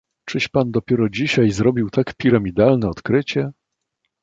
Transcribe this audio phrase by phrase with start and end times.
[0.25, 3.51] "czyś pan dopiero dzisiaj zrobił tak piramidalne odkrycie?..."